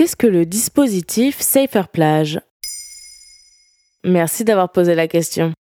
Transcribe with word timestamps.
Qu'est-ce 0.00 0.16
que 0.16 0.26
le 0.26 0.46
dispositif 0.46 1.42
Safer 1.42 1.86
Plage? 1.86 2.40
Merci 4.02 4.44
d'avoir 4.44 4.72
posé 4.72 4.94
la 4.94 5.06
question. 5.08 5.52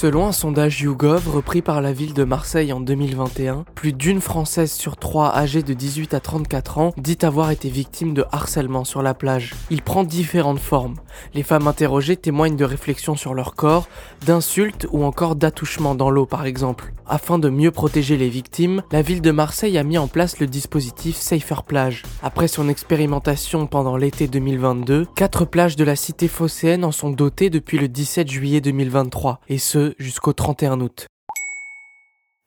Selon 0.00 0.28
un 0.28 0.32
sondage 0.32 0.80
YouGov 0.80 1.28
repris 1.28 1.60
par 1.60 1.80
la 1.80 1.92
ville 1.92 2.14
de 2.14 2.22
Marseille 2.22 2.72
en 2.72 2.78
2021, 2.78 3.64
plus 3.74 3.92
d'une 3.92 4.20
Française 4.20 4.70
sur 4.70 4.96
trois 4.96 5.34
âgée 5.34 5.64
de 5.64 5.74
18 5.74 6.14
à 6.14 6.20
34 6.20 6.78
ans 6.78 6.92
dit 6.96 7.18
avoir 7.22 7.50
été 7.50 7.68
victime 7.68 8.14
de 8.14 8.24
harcèlement 8.30 8.84
sur 8.84 9.02
la 9.02 9.12
plage. 9.12 9.56
Il 9.70 9.82
prend 9.82 10.04
différentes 10.04 10.60
formes. 10.60 10.94
Les 11.34 11.42
femmes 11.42 11.66
interrogées 11.66 12.16
témoignent 12.16 12.54
de 12.54 12.64
réflexions 12.64 13.16
sur 13.16 13.34
leur 13.34 13.56
corps, 13.56 13.88
d'insultes 14.24 14.86
ou 14.92 15.02
encore 15.02 15.34
d'attouchements 15.34 15.96
dans 15.96 16.10
l'eau 16.10 16.26
par 16.26 16.46
exemple. 16.46 16.92
Afin 17.10 17.40
de 17.40 17.48
mieux 17.48 17.70
protéger 17.70 18.16
les 18.18 18.28
victimes, 18.28 18.82
la 18.92 19.02
ville 19.02 19.22
de 19.22 19.30
Marseille 19.30 19.78
a 19.78 19.82
mis 19.82 19.98
en 19.98 20.08
place 20.08 20.38
le 20.38 20.46
dispositif 20.46 21.16
Safer 21.16 21.62
Plage. 21.66 22.02
Après 22.22 22.48
son 22.48 22.68
expérimentation 22.68 23.66
pendant 23.66 23.96
l'été 23.96 24.28
2022, 24.28 25.06
quatre 25.16 25.44
plages 25.44 25.74
de 25.74 25.84
la 25.84 25.96
cité 25.96 26.28
phocéenne 26.28 26.84
en 26.84 26.92
sont 26.92 27.10
dotées 27.10 27.50
depuis 27.50 27.78
le 27.78 27.88
17 27.88 28.30
juillet 28.30 28.60
2023, 28.60 29.40
et 29.48 29.58
ce 29.58 29.87
jusqu'au 29.98 30.32
31 30.32 30.80
août. 30.80 31.06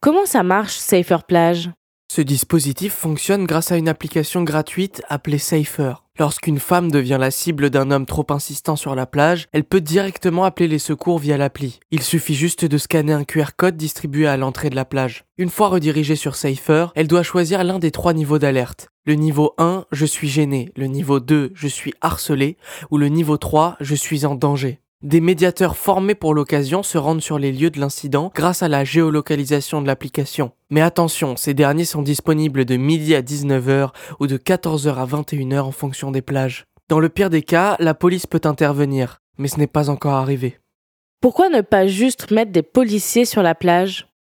Comment 0.02 0.26
ça 0.26 0.44
marche, 0.44 0.78
Safer 0.78 1.24
Plage? 1.28 1.70
Ce 2.12 2.22
dispositif 2.22 2.94
fonctionne 2.94 3.46
grâce 3.46 3.72
à 3.72 3.78
une 3.78 3.88
application 3.88 4.44
gratuite 4.44 5.02
appelée 5.08 5.38
Safer. 5.38 5.94
Lorsqu'une 6.20 6.60
femme 6.60 6.92
devient 6.92 7.18
la 7.18 7.32
cible 7.32 7.70
d'un 7.70 7.90
homme 7.90 8.06
trop 8.06 8.26
insistant 8.32 8.76
sur 8.76 8.96
la 8.96 9.06
plage, 9.06 9.48
elle 9.54 9.64
peut 9.64 9.80
directement 9.80 10.44
appeler 10.44 10.68
les 10.68 10.78
secours 10.78 11.20
via 11.20 11.38
l'appli. 11.38 11.80
Il 11.90 12.04
suffit 12.04 12.36
juste 12.36 12.66
de 12.66 12.78
scanner 12.78 13.14
un 13.14 13.24
QR 13.24 13.52
code 13.56 13.78
distribué 13.78 14.28
à 14.28 14.36
l'entrée 14.36 14.70
de 14.70 14.76
la 14.76 14.84
plage. 14.84 15.24
Une 15.38 15.50
fois 15.50 15.70
redirigée 15.70 16.18
sur 16.18 16.36
Safer, 16.36 16.88
elle 16.96 17.08
doit 17.08 17.24
choisir 17.24 17.64
l'un 17.64 17.80
des 17.80 17.92
trois 17.92 18.14
niveaux 18.14 18.40
d'alerte. 18.40 18.90
Le 19.06 19.14
niveau 19.14 19.54
1, 19.58 19.86
je 19.94 20.06
suis 20.06 20.28
gêné. 20.28 20.74
Le 20.76 20.88
niveau 20.88 21.22
2, 21.22 21.52
je 21.56 21.68
suis 21.68 21.94
harcelé. 22.02 22.58
Ou 22.92 22.98
le 22.98 23.08
niveau 23.08 23.38
3, 23.38 23.78
je 23.80 23.96
suis 23.96 24.26
en 24.26 24.36
danger. 24.36 24.82
Des 25.04 25.20
médiateurs 25.20 25.78
formés 25.78 26.14
pour 26.14 26.36
l'occasion 26.36 26.84
se 26.84 27.00
rendent 27.00 27.24
sur 27.24 27.40
les 27.40 27.52
lieux 27.52 27.72
de 27.72 27.80
l'incident 27.80 28.32
grâce 28.36 28.62
à 28.62 28.68
la 28.68 28.84
géolocalisation 28.84 29.82
de 29.82 29.88
l'application. 29.88 30.52
Mais 30.70 30.82
attention, 30.82 31.36
ces 31.38 31.56
derniers 31.56 31.86
sont 31.86 32.04
disponibles 32.04 32.66
de 32.66 32.78
midi 32.78 33.16
à 33.16 33.24
19h 33.24 33.90
ou 34.20 34.28
de 34.28 34.38
14h 34.38 34.94
à 34.94 35.06
21h 35.08 35.62
en 35.62 35.72
fonction 35.72 36.12
des 36.12 36.22
plages. 36.22 36.66
Dans 36.88 37.00
le 37.00 37.10
pire 37.10 37.32
des 37.32 37.42
cas, 37.42 37.78
la 37.80 37.96
police 37.96 38.28
peut 38.28 38.42
intervenir, 38.44 39.22
mais 39.40 39.48
ce 39.48 39.58
n'est 39.58 39.66
pas 39.66 39.90
encore 39.90 40.14
arrivé. 40.14 40.60
Pourquoi 41.20 41.50
ne 41.50 41.62
pas 41.62 41.88
juste 41.88 42.30
mettre 42.30 42.52
des 42.52 42.62
policiers 42.62 43.26
sur 43.26 43.42
la 43.42 43.56
plage? 43.56 44.11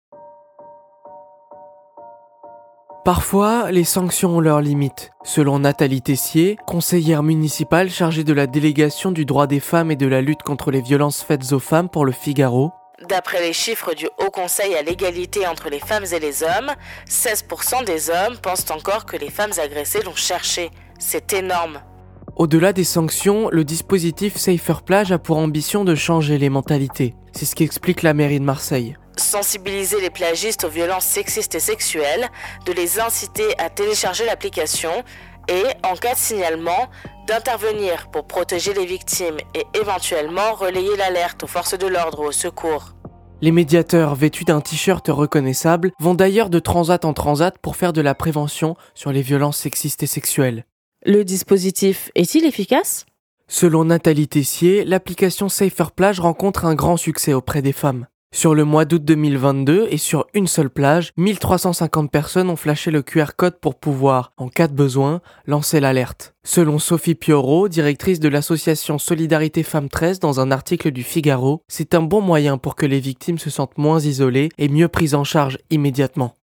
Parfois, 3.03 3.71
les 3.71 3.83
sanctions 3.83 4.37
ont 4.37 4.39
leurs 4.41 4.61
limites. 4.61 5.11
Selon 5.23 5.57
Nathalie 5.57 6.03
Tessier, 6.03 6.57
conseillère 6.67 7.23
municipale 7.23 7.89
chargée 7.89 8.23
de 8.23 8.33
la 8.33 8.45
délégation 8.45 9.11
du 9.11 9.25
droit 9.25 9.47
des 9.47 9.59
femmes 9.59 9.89
et 9.89 9.95
de 9.95 10.05
la 10.05 10.21
lutte 10.21 10.43
contre 10.43 10.69
les 10.69 10.81
violences 10.81 11.23
faites 11.23 11.51
aux 11.51 11.59
femmes 11.59 11.89
pour 11.89 12.05
le 12.05 12.11
Figaro, 12.11 12.71
D'après 13.09 13.41
les 13.41 13.53
chiffres 13.53 13.95
du 13.95 14.05
Haut 14.05 14.29
Conseil 14.29 14.75
à 14.75 14.83
l'égalité 14.83 15.47
entre 15.47 15.69
les 15.69 15.79
femmes 15.79 16.05
et 16.13 16.19
les 16.19 16.43
hommes, 16.43 16.71
16% 17.09 17.83
des 17.83 18.11
hommes 18.11 18.37
pensent 18.37 18.69
encore 18.69 19.07
que 19.07 19.17
les 19.17 19.31
femmes 19.31 19.53
agressées 19.57 20.03
l'ont 20.03 20.13
cherché. 20.13 20.69
C'est 20.99 21.33
énorme. 21.33 21.81
Au-delà 22.35 22.73
des 22.73 22.83
sanctions, 22.83 23.49
le 23.51 23.63
dispositif 23.63 24.37
Safer 24.37 24.83
Plage 24.85 25.11
a 25.11 25.17
pour 25.17 25.37
ambition 25.37 25.83
de 25.83 25.95
changer 25.95 26.37
les 26.37 26.49
mentalités. 26.49 27.15
C'est 27.33 27.45
ce 27.45 27.55
qu'explique 27.55 28.03
la 28.03 28.13
mairie 28.13 28.39
de 28.39 28.45
Marseille 28.45 28.95
sensibiliser 29.17 29.99
les 30.01 30.09
plagistes 30.09 30.63
aux 30.63 30.69
violences 30.69 31.05
sexistes 31.05 31.55
et 31.55 31.59
sexuelles, 31.59 32.29
de 32.65 32.71
les 32.71 32.99
inciter 32.99 33.57
à 33.57 33.69
télécharger 33.69 34.25
l'application 34.25 34.91
et, 35.47 35.63
en 35.83 35.95
cas 35.95 36.13
de 36.13 36.19
signalement, 36.19 36.89
d'intervenir 37.27 38.09
pour 38.11 38.25
protéger 38.25 38.73
les 38.73 38.85
victimes 38.85 39.37
et 39.55 39.65
éventuellement 39.79 40.53
relayer 40.53 40.95
l'alerte 40.97 41.43
aux 41.43 41.47
forces 41.47 41.77
de 41.77 41.87
l'ordre 41.87 42.21
ou 42.21 42.27
au 42.27 42.31
secours. 42.31 42.93
Les 43.41 43.51
médiateurs 43.51 44.13
vêtus 44.13 44.45
d'un 44.45 44.61
t-shirt 44.61 45.07
reconnaissable 45.07 45.91
vont 45.99 46.13
d'ailleurs 46.13 46.51
de 46.51 46.59
transat 46.59 47.03
en 47.05 47.13
transat 47.13 47.57
pour 47.57 47.75
faire 47.75 47.91
de 47.91 48.01
la 48.01 48.13
prévention 48.13 48.75
sur 48.93 49.11
les 49.11 49.23
violences 49.23 49.57
sexistes 49.57 50.03
et 50.03 50.07
sexuelles. 50.07 50.65
Le 51.05 51.23
dispositif 51.23 52.11
est-il 52.13 52.45
efficace? 52.45 53.07
Selon 53.47 53.85
Nathalie 53.85 54.27
Tessier, 54.27 54.85
l'application 54.85 55.49
Safer 55.49 55.91
Plage 55.95 56.19
rencontre 56.19 56.65
un 56.65 56.75
grand 56.75 56.97
succès 56.97 57.33
auprès 57.33 57.63
des 57.63 57.73
femmes. 57.73 58.05
Sur 58.33 58.55
le 58.55 58.63
mois 58.63 58.85
d'août 58.85 59.03
2022 59.03 59.87
et 59.91 59.97
sur 59.97 60.25
une 60.33 60.47
seule 60.47 60.69
plage, 60.69 61.11
1350 61.17 62.09
personnes 62.09 62.49
ont 62.49 62.55
flashé 62.55 62.89
le 62.89 63.01
QR 63.01 63.31
code 63.35 63.59
pour 63.59 63.75
pouvoir, 63.75 64.31
en 64.37 64.47
cas 64.47 64.69
de 64.69 64.73
besoin, 64.73 65.19
lancer 65.45 65.81
l'alerte. 65.81 66.33
Selon 66.45 66.79
Sophie 66.79 67.13
Pioro, 67.13 67.67
directrice 67.67 68.21
de 68.21 68.29
l'association 68.29 68.97
Solidarité 68.97 69.63
Femmes 69.63 69.89
13 69.89 70.19
dans 70.19 70.39
un 70.39 70.49
article 70.49 70.91
du 70.91 71.03
Figaro, 71.03 71.61
c'est 71.67 71.93
un 71.93 72.01
bon 72.01 72.21
moyen 72.21 72.57
pour 72.57 72.75
que 72.75 72.85
les 72.85 73.01
victimes 73.01 73.37
se 73.37 73.49
sentent 73.49 73.77
moins 73.77 73.99
isolées 73.99 74.47
et 74.57 74.69
mieux 74.69 74.87
prises 74.87 75.13
en 75.13 75.25
charge 75.25 75.57
immédiatement. 75.69 76.37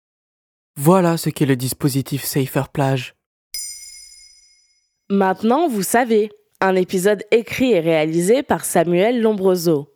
Voilà 0.76 1.16
ce 1.16 1.30
qu'est 1.30 1.46
le 1.46 1.56
dispositif 1.56 2.24
Safer 2.24 2.68
Plage. 2.72 3.14
Maintenant, 5.08 5.68
vous 5.68 5.84
savez, 5.84 6.30
un 6.60 6.74
épisode 6.74 7.22
écrit 7.30 7.72
et 7.72 7.80
réalisé 7.80 8.42
par 8.42 8.64
Samuel 8.64 9.22
Lombroso. 9.22 9.95